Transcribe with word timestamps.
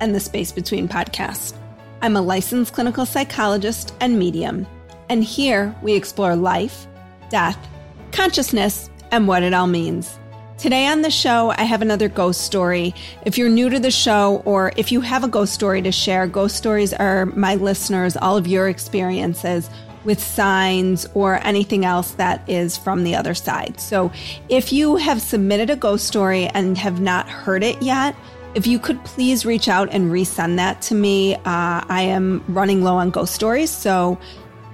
and 0.00 0.14
the 0.14 0.20
Space 0.20 0.52
Between 0.52 0.88
podcasts. 0.88 1.54
I'm 2.02 2.16
a 2.16 2.22
licensed 2.22 2.72
clinical 2.72 3.04
psychologist 3.04 3.94
and 4.00 4.18
medium, 4.18 4.66
and 5.08 5.24
here 5.24 5.74
we 5.82 5.94
explore 5.94 6.36
life, 6.36 6.86
death, 7.30 7.58
consciousness, 8.12 8.90
and 9.10 9.26
what 9.26 9.42
it 9.42 9.54
all 9.54 9.66
means. 9.66 10.18
Today 10.58 10.86
on 10.88 11.02
the 11.02 11.10
show, 11.10 11.50
I 11.50 11.62
have 11.62 11.82
another 11.82 12.08
ghost 12.08 12.40
story. 12.40 12.92
If 13.24 13.38
you're 13.38 13.48
new 13.48 13.70
to 13.70 13.78
the 13.78 13.92
show 13.92 14.42
or 14.44 14.72
if 14.76 14.90
you 14.90 15.00
have 15.00 15.22
a 15.22 15.28
ghost 15.28 15.54
story 15.54 15.82
to 15.82 15.92
share, 15.92 16.26
ghost 16.26 16.56
stories 16.56 16.92
are 16.92 17.26
my 17.26 17.54
listeners, 17.54 18.16
all 18.16 18.36
of 18.36 18.48
your 18.48 18.68
experiences 18.68 19.70
with 20.04 20.20
signs 20.20 21.06
or 21.14 21.38
anything 21.46 21.84
else 21.84 22.12
that 22.12 22.42
is 22.48 22.76
from 22.76 23.04
the 23.04 23.14
other 23.14 23.34
side. 23.34 23.78
So 23.78 24.10
if 24.48 24.72
you 24.72 24.96
have 24.96 25.22
submitted 25.22 25.70
a 25.70 25.76
ghost 25.76 26.06
story 26.06 26.46
and 26.46 26.76
have 26.76 27.00
not 27.00 27.28
heard 27.28 27.62
it 27.62 27.80
yet, 27.80 28.16
if 28.54 28.66
you 28.66 28.78
could 28.78 29.02
please 29.04 29.46
reach 29.46 29.68
out 29.68 29.88
and 29.92 30.10
resend 30.10 30.56
that 30.56 30.82
to 30.82 30.94
me. 30.94 31.34
Uh, 31.34 31.40
I 31.44 32.02
am 32.02 32.44
running 32.48 32.82
low 32.82 32.96
on 32.96 33.10
ghost 33.10 33.34
stories, 33.34 33.70
so 33.70 34.18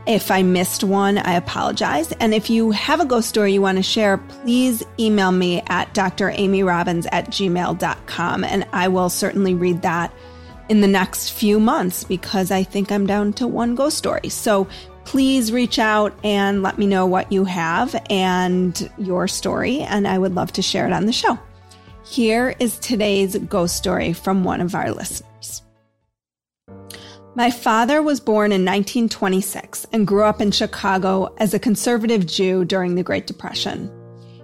if 0.06 0.30
I 0.30 0.42
missed 0.42 0.84
one, 0.84 1.18
I 1.18 1.34
apologize. 1.34 2.12
And 2.12 2.34
if 2.34 2.50
you 2.50 2.70
have 2.72 3.00
a 3.00 3.06
ghost 3.06 3.28
story 3.28 3.54
you 3.54 3.62
want 3.62 3.78
to 3.78 3.82
share, 3.82 4.18
please 4.18 4.82
email 4.98 5.32
me 5.32 5.62
at 5.68 5.94
dramyrobbins 5.94 7.06
at 7.10 7.30
gmail.com 7.30 8.44
and 8.44 8.66
I 8.72 8.88
will 8.88 9.08
certainly 9.08 9.54
read 9.54 9.82
that 9.82 10.12
in 10.68 10.80
the 10.80 10.88
next 10.88 11.30
few 11.30 11.58
months 11.60 12.04
because 12.04 12.50
I 12.50 12.62
think 12.62 12.90
I'm 12.90 13.06
down 13.06 13.32
to 13.34 13.46
one 13.46 13.74
ghost 13.74 13.96
story. 13.96 14.28
So 14.28 14.66
please 15.04 15.52
reach 15.52 15.78
out 15.78 16.14
and 16.22 16.62
let 16.62 16.78
me 16.78 16.86
know 16.86 17.06
what 17.06 17.30
you 17.30 17.44
have 17.44 17.94
and 18.08 18.90
your 18.98 19.28
story, 19.28 19.80
and 19.80 20.08
I 20.08 20.18
would 20.18 20.34
love 20.34 20.52
to 20.52 20.62
share 20.62 20.86
it 20.86 20.92
on 20.92 21.06
the 21.06 21.12
show. 21.12 21.38
Here 22.06 22.54
is 22.60 22.78
today's 22.78 23.36
ghost 23.38 23.76
story 23.76 24.12
from 24.12 24.44
one 24.44 24.60
of 24.60 24.74
our 24.74 24.92
listeners. 24.92 25.62
My 27.34 27.50
father 27.50 28.02
was 28.02 28.20
born 28.20 28.52
in 28.52 28.60
1926 28.60 29.86
and 29.90 30.06
grew 30.06 30.24
up 30.24 30.42
in 30.42 30.50
Chicago 30.50 31.34
as 31.38 31.54
a 31.54 31.58
conservative 31.58 32.26
Jew 32.26 32.66
during 32.66 32.94
the 32.94 33.02
Great 33.02 33.26
Depression. 33.26 33.90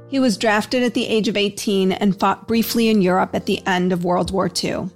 He 0.09 0.19
was 0.19 0.38
drafted 0.38 0.82
at 0.82 0.94
the 0.94 1.06
age 1.06 1.28
of 1.28 1.37
18 1.37 1.93
and 1.93 2.19
fought 2.19 2.48
briefly 2.48 2.88
in 2.88 3.03
Europe 3.03 3.31
at 3.34 3.44
the 3.44 3.65
end 3.66 3.92
of 3.92 4.04
World 4.04 4.31
War 4.31 4.50
II. 4.50 4.88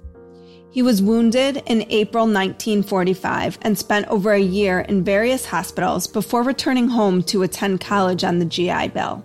He 0.71 0.81
was 0.81 1.03
wounded 1.03 1.57
in 1.67 1.85
April 1.89 2.25
1945 2.25 3.59
and 3.61 3.77
spent 3.77 4.07
over 4.07 4.33
a 4.33 4.41
year 4.41 4.79
in 4.79 5.03
various 5.03 5.45
hospitals 5.45 6.07
before 6.07 6.41
returning 6.41 6.89
home 6.89 7.21
to 7.23 7.43
attend 7.43 7.79
college 7.79 8.23
on 8.23 8.39
the 8.39 8.45
GI 8.45 8.87
Bill. 8.89 9.23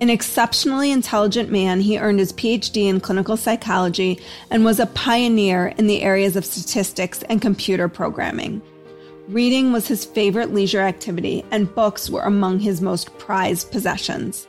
An 0.00 0.08
exceptionally 0.08 0.90
intelligent 0.90 1.50
man, 1.50 1.80
he 1.80 1.98
earned 1.98 2.20
his 2.20 2.32
PhD 2.32 2.88
in 2.88 3.00
clinical 3.00 3.36
psychology 3.36 4.18
and 4.50 4.64
was 4.64 4.80
a 4.80 4.86
pioneer 4.86 5.74
in 5.76 5.88
the 5.88 6.00
areas 6.00 6.36
of 6.36 6.44
statistics 6.46 7.22
and 7.24 7.42
computer 7.42 7.86
programming. 7.86 8.62
Reading 9.28 9.72
was 9.72 9.86
his 9.86 10.06
favorite 10.06 10.54
leisure 10.54 10.80
activity, 10.80 11.44
and 11.50 11.72
books 11.74 12.08
were 12.08 12.22
among 12.22 12.60
his 12.60 12.80
most 12.80 13.16
prized 13.18 13.70
possessions. 13.70 14.48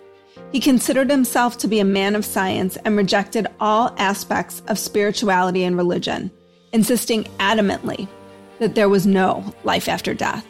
He 0.53 0.61
considered 0.61 1.09
himself 1.09 1.57
to 1.59 1.67
be 1.67 1.79
a 1.79 1.85
man 1.85 2.15
of 2.15 2.25
science 2.25 2.77
and 2.77 2.95
rejected 2.95 3.47
all 3.59 3.93
aspects 3.97 4.63
of 4.67 4.79
spirituality 4.79 5.65
and 5.65 5.75
religion, 5.75 6.31
insisting 6.71 7.25
adamantly 7.39 8.07
that 8.59 8.75
there 8.75 8.89
was 8.89 9.05
no 9.05 9.53
life 9.65 9.89
after 9.89 10.13
death. 10.13 10.47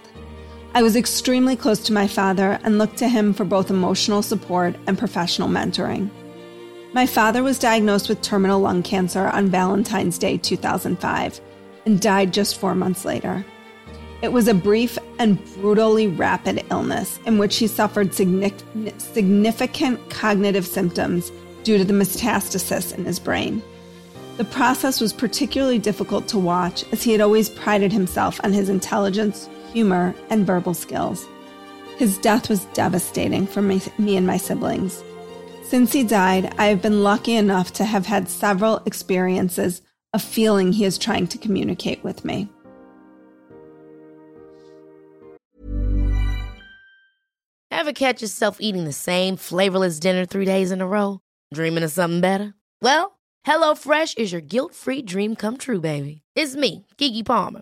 I 0.73 0.83
was 0.83 0.95
extremely 0.95 1.57
close 1.57 1.79
to 1.79 1.93
my 1.93 2.07
father 2.07 2.57
and 2.63 2.77
looked 2.77 2.95
to 2.99 3.09
him 3.09 3.33
for 3.33 3.43
both 3.43 3.69
emotional 3.69 4.21
support 4.21 4.77
and 4.87 4.97
professional 4.97 5.49
mentoring. 5.49 6.09
My 6.93 7.05
father 7.05 7.43
was 7.43 7.59
diagnosed 7.59 8.07
with 8.07 8.21
terminal 8.21 8.61
lung 8.61 8.81
cancer 8.81 9.27
on 9.27 9.49
Valentine's 9.49 10.17
Day 10.17 10.37
2005 10.37 11.41
and 11.85 11.99
died 11.99 12.31
just 12.31 12.57
four 12.57 12.73
months 12.73 13.03
later. 13.03 13.45
It 14.21 14.31
was 14.31 14.47
a 14.47 14.53
brief 14.53 14.97
and 15.19 15.43
brutally 15.55 16.07
rapid 16.07 16.63
illness 16.69 17.19
in 17.25 17.37
which 17.37 17.57
he 17.57 17.67
suffered 17.67 18.13
significant 18.13 20.09
cognitive 20.09 20.65
symptoms 20.65 21.33
due 21.63 21.77
to 21.79 21.83
the 21.83 21.93
metastasis 21.93 22.97
in 22.97 23.03
his 23.03 23.19
brain. 23.19 23.61
The 24.37 24.45
process 24.45 25.01
was 25.01 25.11
particularly 25.11 25.79
difficult 25.79 26.29
to 26.29 26.39
watch 26.39 26.85
as 26.93 27.03
he 27.03 27.11
had 27.11 27.19
always 27.19 27.49
prided 27.49 27.91
himself 27.91 28.39
on 28.43 28.53
his 28.53 28.69
intelligence, 28.69 29.49
humor, 29.71 30.13
and 30.29 30.45
verbal 30.45 30.73
skills. 30.73 31.27
His 31.97 32.17
death 32.17 32.49
was 32.49 32.65
devastating 32.73 33.45
for 33.45 33.61
me, 33.61 33.81
me 33.97 34.17
and 34.17 34.25
my 34.25 34.37
siblings. 34.37 35.03
Since 35.63 35.93
he 35.93 36.03
died, 36.03 36.53
I 36.57 36.65
have 36.65 36.81
been 36.81 37.03
lucky 37.03 37.35
enough 37.35 37.71
to 37.73 37.85
have 37.85 38.05
had 38.05 38.29
several 38.29 38.81
experiences 38.85 39.81
of 40.13 40.21
feeling 40.21 40.71
he 40.71 40.83
is 40.83 40.97
trying 40.97 41.27
to 41.27 41.37
communicate 41.37 42.03
with 42.03 42.25
me. 42.25 42.49
Ever 47.71 47.93
catch 47.93 48.21
yourself 48.21 48.57
eating 48.59 48.83
the 48.83 48.93
same 48.93 49.37
flavorless 49.37 49.99
dinner 49.99 50.25
three 50.25 50.45
days 50.45 50.71
in 50.71 50.81
a 50.81 50.87
row? 50.87 51.19
Dreaming 51.53 51.83
of 51.83 51.91
something 51.91 52.21
better? 52.21 52.53
Well, 52.81 53.19
HelloFresh 53.47 54.17
is 54.17 54.31
your 54.31 54.41
guilt 54.41 54.75
free 54.75 55.01
dream 55.01 55.35
come 55.35 55.57
true, 55.57 55.81
baby. 55.81 56.21
It's 56.35 56.55
me, 56.55 56.85
Keke 56.97 57.25
Palmer. 57.25 57.61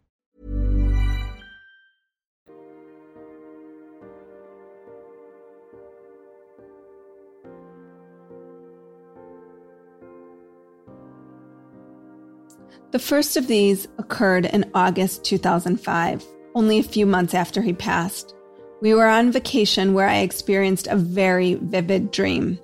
The 12.91 12.99
first 12.99 13.37
of 13.37 13.47
these 13.47 13.87
occurred 13.99 14.47
in 14.47 14.69
August 14.73 15.23
2005, 15.23 16.25
only 16.55 16.77
a 16.77 16.83
few 16.83 17.05
months 17.05 17.33
after 17.33 17.61
he 17.61 17.71
passed. 17.71 18.35
We 18.81 18.93
were 18.93 19.07
on 19.07 19.31
vacation 19.31 19.93
where 19.93 20.09
I 20.09 20.17
experienced 20.17 20.87
a 20.87 20.97
very 20.97 21.53
vivid 21.53 22.11
dream. 22.11 22.59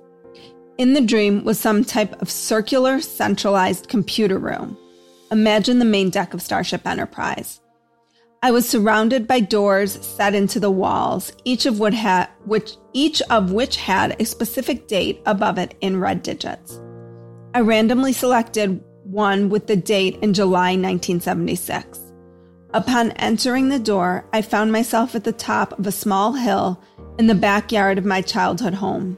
In 0.76 0.92
the 0.92 1.00
dream 1.00 1.44
was 1.44 1.58
some 1.58 1.82
type 1.82 2.20
of 2.20 2.30
circular, 2.30 3.00
centralized 3.00 3.88
computer 3.88 4.38
room. 4.38 4.76
Imagine 5.30 5.78
the 5.78 5.86
main 5.86 6.10
deck 6.10 6.34
of 6.34 6.42
Starship 6.42 6.86
Enterprise. 6.86 7.60
I 8.42 8.50
was 8.50 8.68
surrounded 8.68 9.26
by 9.26 9.40
doors 9.40 10.04
set 10.04 10.34
into 10.34 10.60
the 10.60 10.70
walls, 10.70 11.32
each 11.44 11.64
of 11.64 11.80
which 11.80 11.94
had, 11.94 12.28
which, 12.44 12.72
each 12.92 13.22
of 13.30 13.52
which 13.52 13.76
had 13.76 14.14
a 14.20 14.26
specific 14.26 14.88
date 14.88 15.22
above 15.24 15.56
it 15.56 15.74
in 15.80 15.98
red 15.98 16.22
digits. 16.22 16.78
I 17.54 17.60
randomly 17.60 18.12
selected 18.12 18.84
one 19.08 19.48
with 19.48 19.66
the 19.66 19.76
date 19.76 20.18
in 20.20 20.34
July 20.34 20.70
1976. 20.70 21.98
Upon 22.74 23.12
entering 23.12 23.70
the 23.70 23.78
door, 23.78 24.26
I 24.34 24.42
found 24.42 24.70
myself 24.70 25.14
at 25.14 25.24
the 25.24 25.32
top 25.32 25.78
of 25.78 25.86
a 25.86 25.92
small 25.92 26.34
hill 26.34 26.78
in 27.18 27.26
the 27.26 27.34
backyard 27.34 27.96
of 27.96 28.04
my 28.04 28.20
childhood 28.20 28.74
home. 28.74 29.16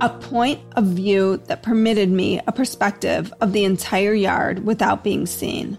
A 0.00 0.08
point 0.08 0.60
of 0.76 0.86
view 0.86 1.36
that 1.46 1.62
permitted 1.62 2.08
me 2.08 2.40
a 2.46 2.52
perspective 2.52 3.32
of 3.42 3.52
the 3.52 3.64
entire 3.64 4.14
yard 4.14 4.64
without 4.64 5.04
being 5.04 5.26
seen. 5.26 5.78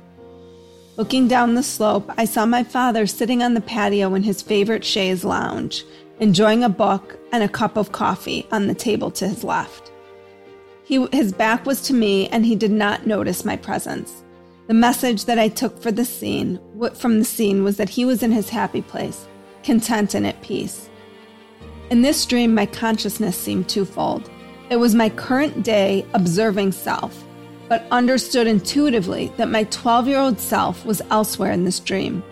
Looking 0.95 1.27
down 1.27 1.55
the 1.55 1.63
slope, 1.63 2.09
I 2.17 2.25
saw 2.25 2.45
my 2.45 2.63
father 2.63 3.07
sitting 3.07 3.41
on 3.41 3.55
the 3.55 3.61
patio 3.61 4.13
in 4.13 4.23
his 4.23 4.41
favorite 4.41 4.85
chaise 4.85 5.25
lounge, 5.25 5.83
enjoying 6.19 6.63
a 6.63 6.69
book 6.69 7.17
and 7.33 7.43
a 7.43 7.49
cup 7.49 7.75
of 7.75 7.91
coffee 7.91 8.47
on 8.51 8.67
the 8.67 8.75
table 8.75 9.09
to 9.11 9.27
his 9.27 9.43
left. 9.43 9.91
He, 10.85 11.05
his 11.11 11.33
back 11.33 11.65
was 11.65 11.81
to 11.83 11.93
me, 11.93 12.27
and 12.29 12.45
he 12.45 12.55
did 12.55 12.71
not 12.71 13.07
notice 13.07 13.43
my 13.43 13.57
presence. 13.57 14.23
The 14.67 14.73
message 14.75 15.25
that 15.25 15.39
I 15.39 15.47
took 15.47 15.81
for 15.81 15.91
the 15.91 16.05
scene, 16.05 16.59
from 16.93 17.19
the 17.19 17.25
scene 17.25 17.63
was 17.63 17.77
that 17.77 17.89
he 17.89 18.05
was 18.05 18.21
in 18.21 18.31
his 18.31 18.49
happy 18.49 18.83
place, 18.83 19.27
content 19.63 20.13
and 20.13 20.27
at 20.27 20.41
peace. 20.43 20.89
In 21.89 22.03
this 22.03 22.25
dream, 22.25 22.53
my 22.53 22.67
consciousness 22.67 23.35
seemed 23.35 23.67
twofold. 23.67 24.29
It 24.69 24.77
was 24.77 24.95
my 24.95 25.09
current 25.09 25.63
day 25.63 26.05
observing 26.13 26.71
self, 26.71 27.23
but 27.67 27.85
understood 27.89 28.45
intuitively 28.45 29.31
that 29.37 29.49
my 29.49 29.63
12 29.65 30.07
year 30.07 30.19
old 30.19 30.39
self 30.39 30.85
was 30.85 31.01
elsewhere 31.09 31.51
in 31.51 31.63
this 31.63 31.79
dream. 31.79 32.23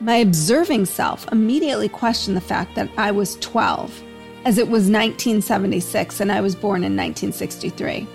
My 0.00 0.16
observing 0.16 0.86
self 0.86 1.30
immediately 1.30 1.88
questioned 1.88 2.36
the 2.36 2.42
fact 2.42 2.74
that 2.74 2.90
I 2.96 3.10
was 3.10 3.36
12, 3.36 4.02
as 4.44 4.58
it 4.58 4.66
was 4.66 4.90
1976 4.90 6.20
and 6.20 6.32
I 6.32 6.40
was 6.40 6.54
born 6.54 6.84
in 6.84 6.96
1963. 6.96 8.06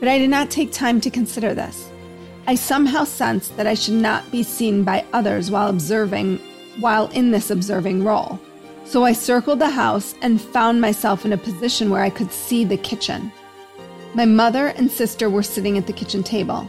But 0.00 0.08
I 0.08 0.18
did 0.18 0.30
not 0.30 0.50
take 0.50 0.72
time 0.72 1.00
to 1.00 1.10
consider 1.10 1.54
this. 1.54 1.90
I 2.46 2.54
somehow 2.54 3.04
sensed 3.04 3.56
that 3.56 3.66
I 3.66 3.74
should 3.74 3.94
not 3.94 4.30
be 4.30 4.42
seen 4.42 4.84
by 4.84 5.04
others 5.12 5.50
while 5.50 5.68
observing, 5.68 6.38
while 6.78 7.08
in 7.08 7.30
this 7.30 7.50
observing 7.50 8.04
role. 8.04 8.38
So 8.84 9.04
I 9.04 9.12
circled 9.12 9.60
the 9.60 9.70
house 9.70 10.14
and 10.20 10.40
found 10.40 10.80
myself 10.80 11.24
in 11.24 11.32
a 11.32 11.38
position 11.38 11.88
where 11.88 12.02
I 12.02 12.10
could 12.10 12.30
see 12.30 12.64
the 12.64 12.76
kitchen. 12.76 13.32
My 14.14 14.26
mother 14.26 14.68
and 14.68 14.90
sister 14.90 15.30
were 15.30 15.42
sitting 15.42 15.78
at 15.78 15.86
the 15.86 15.92
kitchen 15.92 16.22
table. 16.22 16.68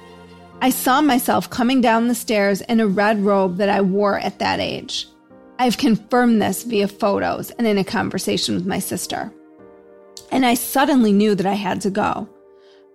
I 0.62 0.70
saw 0.70 1.02
myself 1.02 1.50
coming 1.50 1.82
down 1.82 2.08
the 2.08 2.16
stairs 2.16 2.62
in 2.62 2.80
a 2.80 2.88
red 2.88 3.20
robe 3.20 3.58
that 3.58 3.70
I 3.70 3.82
wore 3.82 4.18
at 4.18 4.40
that 4.40 4.60
age. 4.60 5.08
I've 5.58 5.78
confirmed 5.78 6.42
this 6.42 6.64
via 6.64 6.88
photos 6.88 7.52
and 7.52 7.66
in 7.66 7.78
a 7.78 7.84
conversation 7.84 8.56
with 8.56 8.66
my 8.66 8.80
sister. 8.80 9.32
And 10.32 10.46
I 10.46 10.54
suddenly 10.54 11.14
knew 11.14 11.34
that 11.36 11.46
I 11.46 11.54
had 11.54 11.82
to 11.82 11.90
go. 11.90 12.28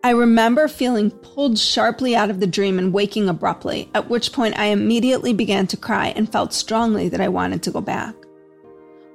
I 0.02 0.10
remember 0.10 0.68
feeling 0.68 1.10
pulled 1.10 1.58
sharply 1.58 2.16
out 2.16 2.30
of 2.30 2.40
the 2.40 2.46
dream 2.46 2.78
and 2.78 2.92
waking 2.92 3.28
abruptly, 3.28 3.90
at 3.94 4.08
which 4.08 4.32
point 4.32 4.58
I 4.58 4.66
immediately 4.66 5.32
began 5.32 5.66
to 5.68 5.76
cry 5.76 6.08
and 6.16 6.30
felt 6.30 6.52
strongly 6.52 7.08
that 7.10 7.20
I 7.20 7.28
wanted 7.28 7.62
to 7.64 7.70
go 7.70 7.80
back. 7.80 8.14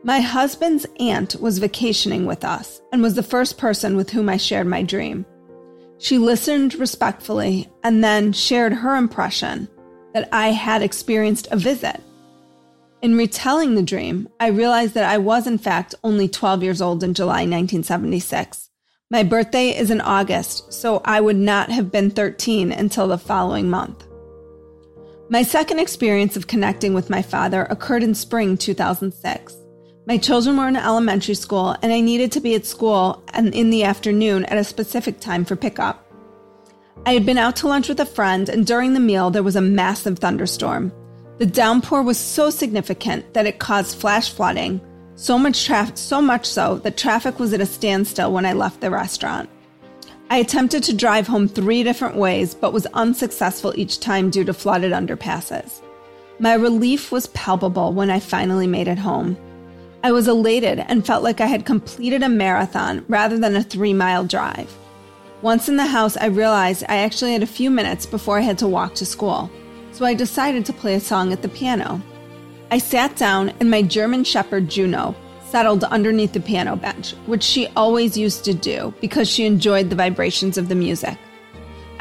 My 0.04 0.20
husband's 0.20 0.86
aunt 1.00 1.36
was 1.42 1.58
vacationing 1.58 2.28
with 2.28 2.44
us 2.46 2.82
and 2.92 3.02
was 3.02 3.16
the 3.16 3.24
first 3.24 3.58
person 3.58 3.96
with 3.96 4.12
whom 4.12 4.30
I 4.30 4.38
shared 4.38 4.68
my 4.68 4.84
dream. 4.84 5.26
She 5.98 6.20
listened 6.20 6.76
respectfully 6.76 7.68
and 7.84 8.04
then 8.04 8.32
shared 8.32 8.74
her 8.74 8.96
impression 8.96 9.68
that 10.14 10.30
I 10.32 10.50
had 10.50 10.84
experienced 10.84 11.48
a 11.50 11.58
visit. 11.58 12.02
In 13.02 13.18
retelling 13.18 13.76
the 13.76 13.84
dream, 13.84 14.30
I 14.40 14.48
realized 14.48 14.94
that 14.94 15.10
I 15.10 15.18
was, 15.18 15.48
in 15.48 15.58
fact, 15.58 15.96
only 16.04 16.28
12 16.28 16.64
years 16.64 16.82
old 16.82 17.04
in 17.04 17.14
July 17.14 17.44
1976. 17.44 18.70
My 19.12 19.22
birthday 19.22 19.70
is 19.70 19.92
in 19.92 20.02
August, 20.02 20.74
so 20.74 21.02
I 21.06 21.22
would 21.22 21.36
not 21.36 21.70
have 21.70 21.92
been 21.92 22.10
13 22.10 22.72
until 22.72 23.08
the 23.08 23.18
following 23.18 23.70
month. 23.70 24.08
My 25.30 25.44
second 25.44 25.80
experience 25.80 26.36
of 26.36 26.48
connecting 26.48 26.94
with 26.94 27.10
my 27.10 27.22
father 27.22 27.68
occurred 27.70 28.02
in 28.02 28.16
spring 28.16 28.58
2006. 28.58 29.56
My 30.08 30.18
children 30.18 30.58
were 30.58 30.68
in 30.68 30.76
elementary 30.76 31.36
school, 31.36 31.76
and 31.82 31.92
I 31.92 32.00
needed 32.00 32.32
to 32.32 32.40
be 32.40 32.56
at 32.56 32.66
school 32.66 33.24
and 33.34 33.54
in 33.54 33.72
the 33.72 33.84
afternoon 33.84 34.46
at 34.46 34.58
a 34.58 34.64
specific 34.64 35.20
time 35.20 35.46
for 35.46 35.56
pickup. 35.56 36.02
I 37.06 37.14
had 37.14 37.26
been 37.26 37.38
out 37.38 37.56
to 37.58 37.68
lunch 37.68 37.90
with 37.90 38.00
a 38.00 38.06
friend, 38.06 38.50
and 38.50 38.66
during 38.66 38.94
the 38.94 39.00
meal, 39.00 39.30
there 39.30 39.44
was 39.44 39.56
a 39.56 39.62
massive 39.62 40.20
thunderstorm. 40.20 40.92
The 41.38 41.46
downpour 41.46 42.02
was 42.02 42.18
so 42.18 42.50
significant 42.50 43.34
that 43.34 43.46
it 43.46 43.60
caused 43.60 43.98
flash 43.98 44.32
flooding, 44.32 44.80
so 45.16 45.38
much, 45.38 45.68
traf- 45.68 45.98
so 45.98 46.22
much 46.22 46.46
so 46.46 46.78
that 46.80 46.96
traffic 46.96 47.40
was 47.40 47.52
at 47.52 47.60
a 47.60 47.66
standstill 47.66 48.32
when 48.32 48.46
I 48.46 48.54
left 48.54 48.80
the 48.80 48.90
restaurant. 48.90 49.50
I 50.30 50.38
attempted 50.38 50.84
to 50.84 50.94
drive 50.96 51.28
home 51.28 51.48
three 51.48 51.84
different 51.84 52.16
ways, 52.16 52.56
but 52.56 52.74
was 52.74 52.86
unsuccessful 52.88 53.74
each 53.76 54.00
time 54.00 54.30
due 54.30 54.46
to 54.46 54.54
flooded 54.54 54.92
underpasses. 54.92 55.82
My 56.40 56.54
relief 56.54 57.12
was 57.12 57.28
palpable 57.28 57.94
when 57.94 58.10
I 58.10 58.20
finally 58.20 58.68
made 58.68 58.88
it 58.88 58.98
home. 58.98 59.38
I 60.04 60.12
was 60.12 60.28
elated 60.28 60.80
and 60.80 61.06
felt 61.06 61.24
like 61.24 61.42
I 61.42 61.48
had 61.48 61.66
completed 61.66 62.24
a 62.24 62.30
marathon 62.30 63.06
rather 63.08 63.38
than 63.38 63.56
a 63.56 63.64
three 63.64 63.94
mile 63.94 64.24
drive. 64.24 64.74
Once 65.42 65.68
in 65.68 65.76
the 65.76 65.86
house, 65.86 66.16
I 66.18 66.28
realized 66.28 66.84
I 66.88 66.98
actually 66.98 67.34
had 67.34 67.44
a 67.44 67.48
few 67.48 67.70
minutes 67.70 68.06
before 68.06 68.38
I 68.38 68.42
had 68.42 68.58
to 68.60 68.68
walk 68.68 68.96
to 68.96 69.06
school, 69.06 69.52
so 69.96 70.04
I 70.04 70.14
decided 70.14 70.66
to 70.66 70.74
play 70.74 70.96
a 70.96 71.00
song 71.00 71.32
at 71.32 71.42
the 71.42 71.48
piano. 71.48 72.02
I 72.70 72.80
sat 72.80 73.16
down 73.16 73.54
and 73.62 73.72
my 73.72 73.82
German 73.82 74.26
Shepherd 74.26 74.68
Juno 74.68 75.16
settled 75.48 75.86
underneath 75.86 76.34
the 76.34 76.42
piano 76.42 76.76
bench, 76.76 77.14
which 77.28 77.44
she 77.44 77.68
always 77.78 78.18
used 78.18 78.44
to 78.44 78.54
do 78.54 78.94
because 79.00 79.30
she 79.30 79.46
enjoyed 79.46 79.90
the 79.90 79.96
vibrations 79.96 80.58
of 80.58 80.68
the 80.68 80.76
music. 80.76 81.18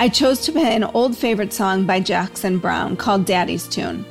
I 0.00 0.08
chose 0.08 0.40
to 0.40 0.52
play 0.52 0.74
an 0.74 0.82
old 0.82 1.16
favorite 1.16 1.52
song 1.52 1.86
by 1.86 2.00
Jackson 2.00 2.58
Browne 2.58 2.96
called 2.96 3.26
Daddy's 3.26 3.68
Tune. 3.68 4.04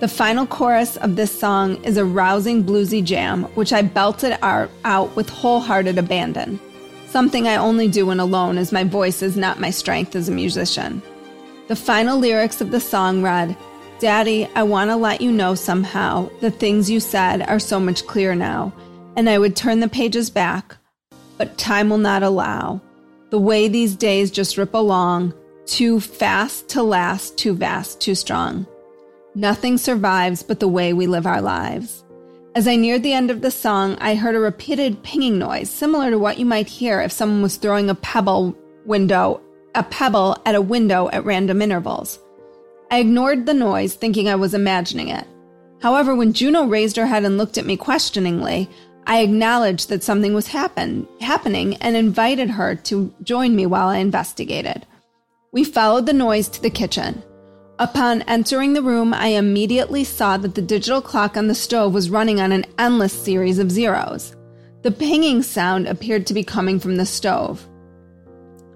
The 0.00 0.08
final 0.08 0.46
chorus 0.46 0.98
of 0.98 1.16
this 1.16 1.32
song 1.40 1.82
is 1.84 1.96
a 1.96 2.04
rousing 2.04 2.62
bluesy 2.64 3.02
jam, 3.02 3.44
which 3.54 3.72
I 3.72 3.80
belted 3.80 4.36
out 4.42 5.16
with 5.16 5.30
wholehearted 5.30 5.96
abandon. 5.96 6.60
Something 7.06 7.48
I 7.48 7.56
only 7.56 7.88
do 7.88 8.04
when 8.04 8.20
alone, 8.20 8.58
as 8.58 8.72
my 8.72 8.84
voice 8.84 9.22
is 9.22 9.38
not 9.38 9.58
my 9.58 9.70
strength 9.70 10.14
as 10.14 10.28
a 10.28 10.32
musician. 10.32 11.00
The 11.68 11.76
final 11.76 12.18
lyrics 12.18 12.60
of 12.60 12.70
the 12.70 12.78
song 12.78 13.22
read 13.22 13.56
Daddy, 13.98 14.48
I 14.54 14.62
want 14.62 14.90
to 14.90 14.96
let 14.96 15.20
you 15.20 15.32
know 15.32 15.56
somehow 15.56 16.30
the 16.40 16.50
things 16.50 16.88
you 16.88 17.00
said 17.00 17.42
are 17.42 17.58
so 17.58 17.80
much 17.80 18.06
clearer 18.06 18.36
now. 18.36 18.72
And 19.16 19.28
I 19.28 19.38
would 19.38 19.56
turn 19.56 19.80
the 19.80 19.88
pages 19.88 20.30
back, 20.30 20.76
but 21.38 21.58
time 21.58 21.90
will 21.90 21.98
not 21.98 22.22
allow. 22.22 22.80
The 23.30 23.40
way 23.40 23.66
these 23.66 23.96
days 23.96 24.30
just 24.30 24.56
rip 24.56 24.74
along, 24.74 25.34
too 25.64 25.98
fast 25.98 26.68
to 26.68 26.82
last, 26.84 27.36
too 27.36 27.54
vast, 27.54 28.00
too 28.00 28.14
strong. 28.14 28.66
Nothing 29.34 29.76
survives 29.76 30.44
but 30.44 30.60
the 30.60 30.68
way 30.68 30.92
we 30.92 31.08
live 31.08 31.26
our 31.26 31.40
lives. 31.40 32.04
As 32.54 32.68
I 32.68 32.76
neared 32.76 33.02
the 33.02 33.12
end 33.12 33.30
of 33.30 33.40
the 33.40 33.50
song, 33.50 33.96
I 34.00 34.14
heard 34.14 34.36
a 34.36 34.40
repeated 34.40 35.02
pinging 35.02 35.38
noise, 35.38 35.68
similar 35.68 36.10
to 36.10 36.18
what 36.18 36.38
you 36.38 36.46
might 36.46 36.68
hear 36.68 37.00
if 37.00 37.10
someone 37.10 37.42
was 37.42 37.56
throwing 37.56 37.90
a 37.90 37.94
pebble 37.96 38.56
window, 38.84 39.40
a 39.76 39.82
pebble 39.84 40.36
at 40.46 40.54
a 40.54 40.60
window 40.60 41.08
at 41.10 41.24
random 41.24 41.62
intervals. 41.62 42.18
I 42.90 42.98
ignored 42.98 43.46
the 43.46 43.54
noise, 43.54 43.94
thinking 43.94 44.28
I 44.28 44.34
was 44.34 44.54
imagining 44.54 45.08
it. 45.08 45.26
However, 45.82 46.14
when 46.14 46.32
Juno 46.32 46.64
raised 46.64 46.96
her 46.96 47.06
head 47.06 47.24
and 47.24 47.36
looked 47.36 47.58
at 47.58 47.66
me 47.66 47.76
questioningly, 47.76 48.70
I 49.06 49.20
acknowledged 49.20 49.88
that 49.90 50.02
something 50.02 50.34
was 50.34 50.48
happen, 50.48 51.06
happening 51.20 51.76
and 51.76 51.94
invited 51.94 52.50
her 52.50 52.74
to 52.74 53.14
join 53.22 53.54
me 53.54 53.66
while 53.66 53.88
I 53.88 53.98
investigated. 53.98 54.86
We 55.52 55.62
followed 55.62 56.06
the 56.06 56.12
noise 56.12 56.48
to 56.48 56.62
the 56.62 56.70
kitchen. 56.70 57.22
Upon 57.78 58.22
entering 58.22 58.72
the 58.72 58.82
room, 58.82 59.12
I 59.12 59.28
immediately 59.28 60.04
saw 60.04 60.38
that 60.38 60.54
the 60.54 60.62
digital 60.62 61.02
clock 61.02 61.36
on 61.36 61.46
the 61.46 61.54
stove 61.54 61.92
was 61.92 62.08
running 62.08 62.40
on 62.40 62.50
an 62.50 62.64
endless 62.78 63.12
series 63.12 63.58
of 63.58 63.70
zeros. 63.70 64.34
The 64.82 64.90
pinging 64.90 65.42
sound 65.42 65.86
appeared 65.86 66.26
to 66.28 66.34
be 66.34 66.42
coming 66.42 66.80
from 66.80 66.96
the 66.96 67.06
stove. 67.06 67.68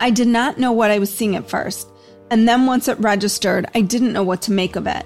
I 0.01 0.11
did 0.11 0.29
not 0.29 0.59
know 0.59 0.73
what 0.73 0.91
I 0.91 0.99
was 0.99 1.15
seeing 1.15 1.37
at 1.37 1.49
first, 1.49 1.89
and 2.31 2.49
then 2.49 2.67
once 2.67 2.89
it 2.89 2.99
registered, 2.99 3.67
I 3.75 3.83
didn't 3.83 4.15
know 4.15 4.23
what 4.23 4.43
to 4.43 4.53
make 4.53 4.75
of 4.75 4.87
it. 4.87 5.05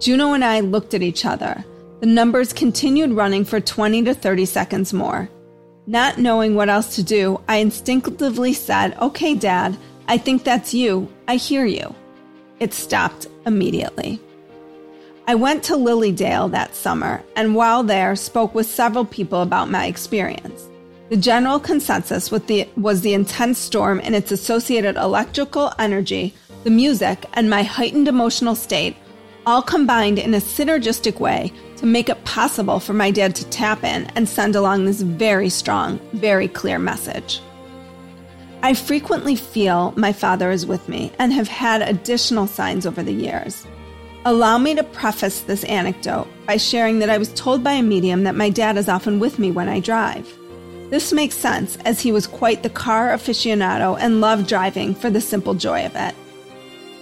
Juno 0.00 0.32
and 0.32 0.44
I 0.44 0.60
looked 0.60 0.94
at 0.94 1.02
each 1.02 1.24
other. 1.24 1.64
The 2.00 2.06
numbers 2.06 2.52
continued 2.52 3.12
running 3.12 3.44
for 3.44 3.60
20 3.60 4.02
to 4.02 4.14
30 4.14 4.44
seconds 4.46 4.92
more. 4.92 5.30
Not 5.86 6.18
knowing 6.18 6.56
what 6.56 6.68
else 6.68 6.96
to 6.96 7.02
do, 7.04 7.40
I 7.48 7.56
instinctively 7.58 8.52
said, 8.52 8.96
Okay, 9.00 9.36
Dad, 9.36 9.76
I 10.08 10.18
think 10.18 10.42
that's 10.42 10.74
you. 10.74 11.08
I 11.28 11.36
hear 11.36 11.64
you. 11.64 11.94
It 12.58 12.74
stopped 12.74 13.28
immediately. 13.46 14.20
I 15.28 15.36
went 15.36 15.62
to 15.64 15.76
Lily 15.76 16.10
Dale 16.10 16.48
that 16.48 16.74
summer 16.74 17.22
and 17.36 17.54
while 17.54 17.84
there 17.84 18.16
spoke 18.16 18.54
with 18.56 18.66
several 18.66 19.04
people 19.04 19.40
about 19.40 19.70
my 19.70 19.86
experience. 19.86 20.68
The 21.12 21.18
general 21.18 21.60
consensus 21.60 22.30
the, 22.46 22.66
was 22.74 23.02
the 23.02 23.12
intense 23.12 23.58
storm 23.58 24.00
and 24.02 24.14
its 24.14 24.32
associated 24.32 24.96
electrical 24.96 25.70
energy, 25.78 26.32
the 26.64 26.70
music, 26.70 27.26
and 27.34 27.50
my 27.50 27.62
heightened 27.62 28.08
emotional 28.08 28.54
state 28.54 28.96
all 29.44 29.60
combined 29.60 30.18
in 30.18 30.32
a 30.32 30.38
synergistic 30.38 31.20
way 31.20 31.52
to 31.76 31.84
make 31.84 32.08
it 32.08 32.24
possible 32.24 32.80
for 32.80 32.94
my 32.94 33.10
dad 33.10 33.34
to 33.34 33.44
tap 33.50 33.84
in 33.84 34.06
and 34.16 34.26
send 34.26 34.56
along 34.56 34.86
this 34.86 35.02
very 35.02 35.50
strong, 35.50 36.00
very 36.14 36.48
clear 36.48 36.78
message. 36.78 37.42
I 38.62 38.72
frequently 38.72 39.36
feel 39.36 39.92
my 39.98 40.14
father 40.14 40.50
is 40.50 40.64
with 40.64 40.88
me 40.88 41.12
and 41.18 41.30
have 41.34 41.48
had 41.48 41.82
additional 41.82 42.46
signs 42.46 42.86
over 42.86 43.02
the 43.02 43.12
years. 43.12 43.66
Allow 44.24 44.56
me 44.56 44.74
to 44.76 44.82
preface 44.82 45.42
this 45.42 45.64
anecdote 45.64 46.28
by 46.46 46.56
sharing 46.56 47.00
that 47.00 47.10
I 47.10 47.18
was 47.18 47.34
told 47.34 47.62
by 47.62 47.72
a 47.72 47.82
medium 47.82 48.24
that 48.24 48.34
my 48.34 48.48
dad 48.48 48.78
is 48.78 48.88
often 48.88 49.20
with 49.20 49.38
me 49.38 49.50
when 49.50 49.68
I 49.68 49.78
drive. 49.78 50.38
This 50.92 51.10
makes 51.10 51.34
sense 51.34 51.78
as 51.86 52.02
he 52.02 52.12
was 52.12 52.26
quite 52.26 52.62
the 52.62 52.68
car 52.68 53.08
aficionado 53.08 53.96
and 53.98 54.20
loved 54.20 54.46
driving 54.46 54.94
for 54.94 55.08
the 55.08 55.22
simple 55.22 55.54
joy 55.54 55.86
of 55.86 55.96
it. 55.96 56.14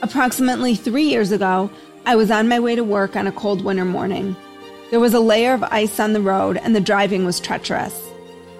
Approximately 0.00 0.76
three 0.76 1.08
years 1.08 1.32
ago, 1.32 1.68
I 2.06 2.14
was 2.14 2.30
on 2.30 2.46
my 2.46 2.60
way 2.60 2.76
to 2.76 2.84
work 2.84 3.16
on 3.16 3.26
a 3.26 3.32
cold 3.32 3.64
winter 3.64 3.84
morning. 3.84 4.36
There 4.92 5.00
was 5.00 5.12
a 5.12 5.18
layer 5.18 5.54
of 5.54 5.64
ice 5.64 5.98
on 5.98 6.12
the 6.12 6.20
road 6.20 6.56
and 6.58 6.76
the 6.76 6.80
driving 6.80 7.24
was 7.24 7.40
treacherous. 7.40 8.00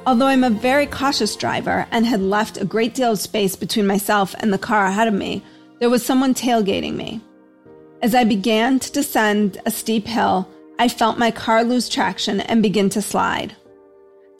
Although 0.04 0.26
I'm 0.26 0.42
a 0.42 0.50
very 0.50 0.86
cautious 0.86 1.36
driver 1.36 1.86
and 1.92 2.04
had 2.04 2.20
left 2.20 2.60
a 2.60 2.64
great 2.64 2.96
deal 2.96 3.12
of 3.12 3.20
space 3.20 3.54
between 3.54 3.86
myself 3.86 4.34
and 4.40 4.52
the 4.52 4.58
car 4.58 4.86
ahead 4.86 5.06
of 5.06 5.14
me, 5.14 5.44
there 5.78 5.90
was 5.90 6.04
someone 6.04 6.34
tailgating 6.34 6.96
me. 6.96 7.20
As 8.02 8.16
I 8.16 8.24
began 8.24 8.80
to 8.80 8.90
descend 8.90 9.62
a 9.64 9.70
steep 9.70 10.08
hill, 10.08 10.48
I 10.80 10.88
felt 10.88 11.18
my 11.18 11.30
car 11.30 11.62
lose 11.62 11.88
traction 11.88 12.40
and 12.40 12.64
begin 12.64 12.88
to 12.88 13.00
slide. 13.00 13.54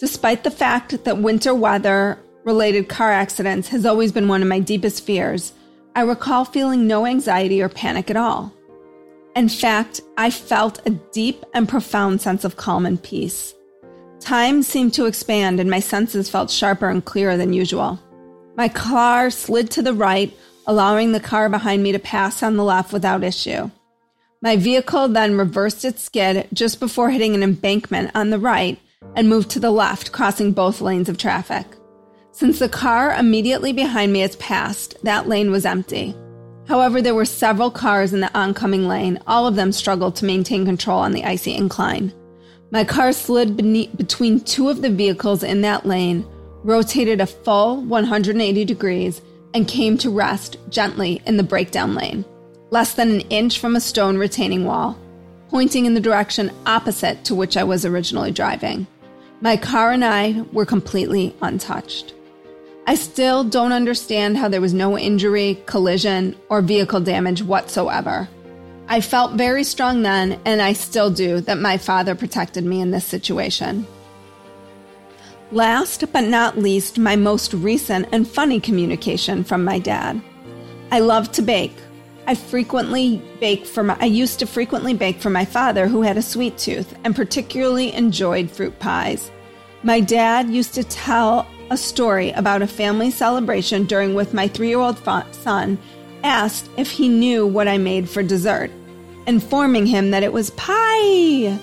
Despite 0.00 0.44
the 0.44 0.50
fact 0.50 1.04
that 1.04 1.18
winter 1.18 1.54
weather 1.54 2.18
related 2.44 2.88
car 2.88 3.12
accidents 3.12 3.68
has 3.68 3.84
always 3.84 4.12
been 4.12 4.28
one 4.28 4.40
of 4.40 4.48
my 4.48 4.58
deepest 4.58 5.04
fears, 5.04 5.52
I 5.94 6.00
recall 6.00 6.46
feeling 6.46 6.86
no 6.86 7.04
anxiety 7.04 7.60
or 7.60 7.68
panic 7.68 8.08
at 8.08 8.16
all. 8.16 8.50
In 9.36 9.50
fact, 9.50 10.00
I 10.16 10.30
felt 10.30 10.80
a 10.86 10.90
deep 11.12 11.44
and 11.52 11.68
profound 11.68 12.22
sense 12.22 12.44
of 12.44 12.56
calm 12.56 12.86
and 12.86 13.02
peace. 13.02 13.54
Time 14.20 14.62
seemed 14.62 14.94
to 14.94 15.04
expand 15.04 15.60
and 15.60 15.68
my 15.68 15.80
senses 15.80 16.30
felt 16.30 16.50
sharper 16.50 16.88
and 16.88 17.04
clearer 17.04 17.36
than 17.36 17.52
usual. 17.52 18.00
My 18.56 18.70
car 18.70 19.28
slid 19.28 19.70
to 19.72 19.82
the 19.82 19.92
right, 19.92 20.34
allowing 20.66 21.12
the 21.12 21.20
car 21.20 21.50
behind 21.50 21.82
me 21.82 21.92
to 21.92 21.98
pass 21.98 22.42
on 22.42 22.56
the 22.56 22.64
left 22.64 22.94
without 22.94 23.22
issue. 23.22 23.70
My 24.40 24.56
vehicle 24.56 25.08
then 25.08 25.36
reversed 25.36 25.84
its 25.84 26.02
skid 26.02 26.48
just 26.54 26.80
before 26.80 27.10
hitting 27.10 27.34
an 27.34 27.42
embankment 27.42 28.12
on 28.14 28.30
the 28.30 28.38
right 28.38 28.78
and 29.16 29.28
moved 29.28 29.50
to 29.50 29.60
the 29.60 29.70
left, 29.70 30.12
crossing 30.12 30.52
both 30.52 30.80
lanes 30.80 31.08
of 31.08 31.18
traffic. 31.18 31.66
Since 32.32 32.58
the 32.58 32.68
car 32.68 33.12
immediately 33.14 33.72
behind 33.72 34.12
me 34.12 34.20
has 34.20 34.36
passed, 34.36 34.96
that 35.02 35.28
lane 35.28 35.50
was 35.50 35.66
empty. 35.66 36.14
However, 36.68 37.02
there 37.02 37.14
were 37.14 37.24
several 37.24 37.70
cars 37.70 38.12
in 38.12 38.20
the 38.20 38.38
oncoming 38.38 38.86
lane. 38.86 39.18
All 39.26 39.46
of 39.46 39.56
them 39.56 39.72
struggled 39.72 40.16
to 40.16 40.24
maintain 40.24 40.64
control 40.64 41.00
on 41.00 41.12
the 41.12 41.24
icy 41.24 41.54
incline. 41.54 42.12
My 42.70 42.84
car 42.84 43.12
slid 43.12 43.56
beneath, 43.56 43.96
between 43.96 44.40
two 44.40 44.68
of 44.68 44.80
the 44.80 44.90
vehicles 44.90 45.42
in 45.42 45.62
that 45.62 45.84
lane, 45.84 46.24
rotated 46.62 47.20
a 47.20 47.26
full 47.26 47.82
180 47.82 48.64
degrees, 48.64 49.20
and 49.52 49.66
came 49.66 49.98
to 49.98 50.10
rest 50.10 50.56
gently 50.68 51.20
in 51.26 51.36
the 51.36 51.42
breakdown 51.42 51.96
lane, 51.96 52.24
less 52.70 52.94
than 52.94 53.10
an 53.10 53.20
inch 53.22 53.58
from 53.58 53.74
a 53.74 53.80
stone 53.80 54.16
retaining 54.16 54.64
wall, 54.64 54.96
pointing 55.50 55.84
in 55.84 55.94
the 55.94 56.00
direction 56.00 56.52
opposite 56.64 57.24
to 57.24 57.34
which 57.34 57.56
I 57.56 57.64
was 57.64 57.84
originally 57.84 58.30
driving. 58.30 58.86
My 59.40 59.56
car 59.56 59.90
and 59.90 60.04
I 60.04 60.42
were 60.52 60.64
completely 60.64 61.34
untouched. 61.42 62.14
I 62.86 62.94
still 62.94 63.42
don't 63.44 63.72
understand 63.72 64.36
how 64.36 64.48
there 64.48 64.60
was 64.60 64.72
no 64.72 64.96
injury, 64.96 65.60
collision, 65.66 66.36
or 66.48 66.62
vehicle 66.62 67.00
damage 67.00 67.42
whatsoever. 67.42 68.28
I 68.88 69.00
felt 69.00 69.34
very 69.34 69.64
strong 69.64 70.02
then, 70.02 70.40
and 70.44 70.62
I 70.62 70.72
still 70.72 71.10
do, 71.10 71.40
that 71.42 71.58
my 71.58 71.78
father 71.78 72.14
protected 72.14 72.64
me 72.64 72.80
in 72.80 72.90
this 72.90 73.04
situation. 73.04 73.86
Last 75.52 76.12
but 76.12 76.24
not 76.24 76.58
least, 76.58 76.98
my 76.98 77.16
most 77.16 77.54
recent 77.54 78.08
and 78.12 78.26
funny 78.26 78.60
communication 78.60 79.42
from 79.42 79.64
my 79.64 79.80
dad. 79.80 80.20
I 80.92 81.00
love 81.00 81.32
to 81.32 81.42
bake. 81.42 81.76
I 82.26 82.34
frequently 82.34 83.22
bake 83.40 83.66
for 83.66 83.82
my 83.82 83.96
I 84.00 84.04
used 84.04 84.38
to 84.38 84.46
frequently 84.46 84.94
bake 84.94 85.20
for 85.20 85.30
my 85.30 85.44
father 85.44 85.88
who 85.88 86.02
had 86.02 86.16
a 86.16 86.22
sweet 86.22 86.58
tooth 86.58 86.94
and 87.04 87.16
particularly 87.16 87.92
enjoyed 87.92 88.50
fruit 88.50 88.78
pies. 88.78 89.30
My 89.82 90.00
dad 90.00 90.48
used 90.50 90.74
to 90.74 90.84
tell 90.84 91.46
a 91.70 91.76
story 91.76 92.30
about 92.32 92.62
a 92.62 92.66
family 92.66 93.10
celebration 93.10 93.84
during 93.84 94.14
which 94.14 94.32
my 94.32 94.48
3-year-old 94.48 94.98
son 95.34 95.78
asked 96.22 96.68
if 96.76 96.90
he 96.90 97.08
knew 97.08 97.46
what 97.46 97.68
I 97.68 97.78
made 97.78 98.08
for 98.08 98.22
dessert, 98.22 98.70
informing 99.26 99.86
him 99.86 100.10
that 100.10 100.22
it 100.22 100.32
was 100.32 100.50
pie. 100.50 101.58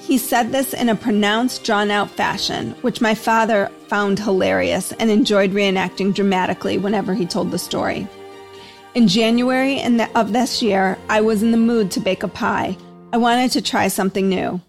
He 0.00 0.16
said 0.16 0.50
this 0.50 0.72
in 0.72 0.88
a 0.88 0.94
pronounced, 0.94 1.64
drawn 1.64 1.90
out 1.90 2.10
fashion, 2.10 2.70
which 2.80 3.02
my 3.02 3.14
father 3.14 3.70
found 3.88 4.18
hilarious 4.18 4.92
and 4.92 5.10
enjoyed 5.10 5.52
reenacting 5.52 6.14
dramatically 6.14 6.78
whenever 6.78 7.12
he 7.14 7.26
told 7.26 7.50
the 7.50 7.58
story. 7.58 8.08
In 8.94 9.06
January 9.06 9.82
of 10.14 10.32
this 10.32 10.62
year, 10.62 10.98
I 11.08 11.20
was 11.20 11.42
in 11.42 11.50
the 11.50 11.58
mood 11.58 11.90
to 11.92 12.00
bake 12.00 12.22
a 12.22 12.28
pie. 12.28 12.76
I 13.12 13.18
wanted 13.18 13.50
to 13.52 13.62
try 13.62 13.88
something 13.88 14.28
new. 14.28 14.60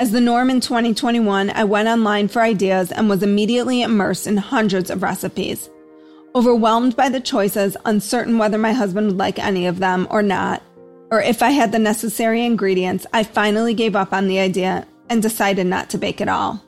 As 0.00 0.10
the 0.10 0.20
norm 0.20 0.48
in 0.48 0.60
2021, 0.60 1.50
I 1.50 1.64
went 1.64 1.88
online 1.88 2.28
for 2.28 2.40
ideas 2.40 2.90
and 2.90 3.08
was 3.08 3.22
immediately 3.22 3.82
immersed 3.82 4.26
in 4.26 4.36
hundreds 4.36 4.90
of 4.90 5.02
recipes. 5.02 5.68
Overwhelmed 6.34 6.96
by 6.96 7.08
the 7.08 7.20
choices, 7.20 7.76
uncertain 7.84 8.38
whether 8.38 8.58
my 8.58 8.72
husband 8.72 9.08
would 9.08 9.18
like 9.18 9.38
any 9.38 9.66
of 9.66 9.80
them 9.80 10.08
or 10.10 10.22
not, 10.22 10.62
or 11.10 11.20
if 11.20 11.42
I 11.42 11.50
had 11.50 11.72
the 11.72 11.78
necessary 11.78 12.44
ingredients, 12.44 13.06
I 13.12 13.22
finally 13.22 13.74
gave 13.74 13.96
up 13.96 14.12
on 14.12 14.28
the 14.28 14.38
idea 14.38 14.86
and 15.10 15.22
decided 15.22 15.66
not 15.66 15.90
to 15.90 15.98
bake 15.98 16.20
at 16.20 16.28
all. 16.28 16.62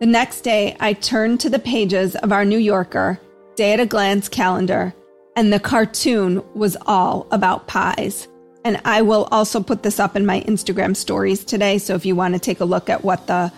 The 0.00 0.06
next 0.06 0.42
day, 0.42 0.76
I 0.78 0.92
turned 0.92 1.40
to 1.40 1.50
the 1.50 1.58
pages 1.58 2.14
of 2.16 2.32
our 2.32 2.44
New 2.44 2.58
Yorker, 2.58 3.20
Day 3.56 3.72
at 3.72 3.80
a 3.80 3.86
Glance 3.86 4.28
calendar, 4.28 4.94
and 5.38 5.52
the 5.52 5.60
cartoon 5.60 6.42
was 6.56 6.76
all 6.84 7.28
about 7.30 7.68
pies. 7.68 8.26
And 8.64 8.80
I 8.84 9.02
will 9.02 9.28
also 9.30 9.62
put 9.62 9.84
this 9.84 10.00
up 10.00 10.16
in 10.16 10.26
my 10.26 10.40
Instagram 10.40 10.96
stories 10.96 11.44
today. 11.44 11.78
So 11.78 11.94
if 11.94 12.04
you 12.04 12.16
want 12.16 12.34
to 12.34 12.40
take 12.40 12.58
a 12.58 12.64
look 12.64 12.90
at 12.90 13.04
what 13.04 13.28
the 13.28 13.52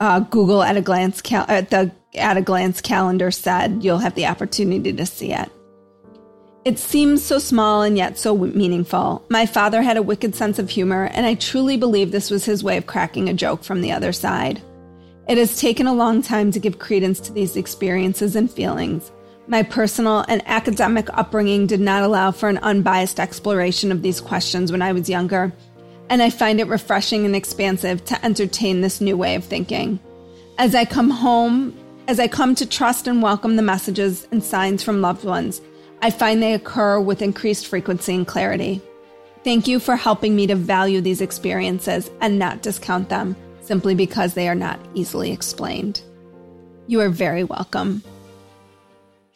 uh, 0.00 0.18
Google 0.18 0.64
at 0.64 0.76
a 0.76 0.80
glance 0.80 1.22
cal- 1.22 1.46
uh, 1.48 1.60
the 1.60 1.92
at 2.16 2.36
a 2.36 2.42
glance 2.42 2.80
calendar 2.80 3.30
said, 3.30 3.84
you'll 3.84 3.98
have 3.98 4.16
the 4.16 4.26
opportunity 4.26 4.92
to 4.92 5.06
see 5.06 5.32
it. 5.32 5.48
It 6.64 6.80
seems 6.80 7.22
so 7.22 7.38
small 7.38 7.82
and 7.82 7.96
yet 7.96 8.18
so 8.18 8.36
meaningful. 8.36 9.24
My 9.30 9.46
father 9.46 9.80
had 9.80 9.96
a 9.96 10.02
wicked 10.02 10.34
sense 10.34 10.58
of 10.58 10.70
humor, 10.70 11.04
and 11.04 11.24
I 11.24 11.34
truly 11.34 11.76
believe 11.76 12.10
this 12.10 12.32
was 12.32 12.44
his 12.44 12.64
way 12.64 12.76
of 12.78 12.86
cracking 12.86 13.28
a 13.28 13.34
joke 13.34 13.62
from 13.62 13.80
the 13.80 13.92
other 13.92 14.12
side. 14.12 14.60
It 15.28 15.38
has 15.38 15.60
taken 15.60 15.86
a 15.86 15.94
long 15.94 16.20
time 16.20 16.50
to 16.50 16.58
give 16.58 16.80
credence 16.80 17.20
to 17.20 17.32
these 17.32 17.56
experiences 17.56 18.34
and 18.34 18.50
feelings. 18.50 19.12
My 19.48 19.64
personal 19.64 20.24
and 20.28 20.40
academic 20.46 21.08
upbringing 21.12 21.66
did 21.66 21.80
not 21.80 22.04
allow 22.04 22.30
for 22.30 22.48
an 22.48 22.58
unbiased 22.58 23.18
exploration 23.18 23.90
of 23.90 24.00
these 24.00 24.20
questions 24.20 24.70
when 24.70 24.82
I 24.82 24.92
was 24.92 25.08
younger, 25.08 25.52
and 26.08 26.22
I 26.22 26.30
find 26.30 26.60
it 26.60 26.68
refreshing 26.68 27.26
and 27.26 27.34
expansive 27.34 28.04
to 28.04 28.24
entertain 28.24 28.80
this 28.80 29.00
new 29.00 29.16
way 29.16 29.34
of 29.34 29.44
thinking. 29.44 29.98
As 30.58 30.76
I 30.76 30.84
come 30.84 31.10
home, 31.10 31.76
as 32.06 32.20
I 32.20 32.28
come 32.28 32.54
to 32.54 32.66
trust 32.66 33.08
and 33.08 33.20
welcome 33.20 33.56
the 33.56 33.62
messages 33.62 34.28
and 34.30 34.44
signs 34.44 34.84
from 34.84 35.00
loved 35.00 35.24
ones, 35.24 35.60
I 36.02 36.10
find 36.10 36.40
they 36.40 36.54
occur 36.54 37.00
with 37.00 37.20
increased 37.20 37.66
frequency 37.66 38.14
and 38.14 38.26
clarity. 38.26 38.80
Thank 39.42 39.66
you 39.66 39.80
for 39.80 39.96
helping 39.96 40.36
me 40.36 40.46
to 40.46 40.54
value 40.54 41.00
these 41.00 41.20
experiences 41.20 42.10
and 42.20 42.38
not 42.38 42.62
discount 42.62 43.08
them 43.08 43.34
simply 43.60 43.96
because 43.96 44.34
they 44.34 44.48
are 44.48 44.54
not 44.54 44.78
easily 44.94 45.32
explained. 45.32 46.00
You 46.86 47.00
are 47.00 47.08
very 47.08 47.42
welcome. 47.42 48.04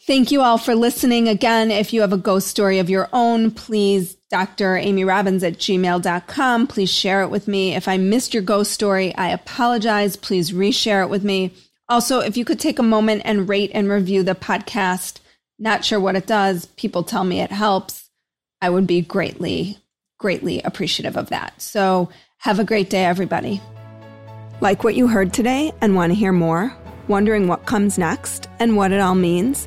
Thank 0.07 0.31
you 0.31 0.41
all 0.41 0.57
for 0.57 0.77
listening. 0.77 1.29
Again, 1.29 1.73
if 1.73 1.93
you 1.93 2.03
have 2.03 2.13
a 2.13 2.17
ghost 2.17 2.47
story 2.47 2.79
of 2.79 2.89
your 2.89 3.09
own, 3.13 3.51
please 3.51 4.15
Dr. 4.31 4.77
Amy 4.77 5.03
Robbins 5.03 5.43
at 5.43 5.55
gmail.com. 5.55 6.69
Please 6.69 6.91
share 6.91 7.23
it 7.23 7.29
with 7.29 7.49
me. 7.49 7.75
If 7.75 7.89
I 7.89 7.97
missed 7.97 8.33
your 8.33 8.45
ghost 8.45 8.71
story, 8.71 9.13
I 9.17 9.31
apologize. 9.31 10.15
Please 10.15 10.53
reshare 10.53 11.03
it 11.03 11.11
with 11.11 11.25
me. 11.25 11.55
Also, 11.89 12.21
if 12.21 12.37
you 12.37 12.45
could 12.45 12.61
take 12.61 12.79
a 12.79 12.85
moment 12.85 13.23
and 13.25 13.49
rate 13.49 13.73
and 13.75 13.91
review 13.91 14.23
the 14.23 14.37
podcast, 14.37 15.19
Not 15.59 15.85
sure 15.85 15.99
what 15.99 16.17
it 16.17 16.27
does. 16.27 16.67
People 16.77 17.03
tell 17.03 17.25
me 17.25 17.41
it 17.41 17.51
helps. 17.51 18.11
I 18.61 18.71
would 18.71 18.87
be 18.87 19.01
greatly, 19.01 19.79
greatly 20.19 20.61
appreciative 20.63 21.17
of 21.17 21.31
that. 21.31 21.61
So 21.61 22.11
have 22.39 22.59
a 22.59 22.65
great 22.65 22.91
day, 22.91 23.05
everybody. 23.07 23.61
Like 24.61 24.85
what 24.85 24.95
you 24.95 25.09
heard 25.09 25.33
today 25.33 25.73
and 25.81 25.97
want 25.97 26.11
to 26.13 26.19
hear 26.19 26.33
more? 26.33 26.77
Wondering 27.09 27.49
what 27.49 27.67
comes 27.67 27.99
next 27.99 28.49
and 28.59 28.77
what 28.77 28.93
it 28.93 29.01
all 29.01 29.15
means? 29.15 29.67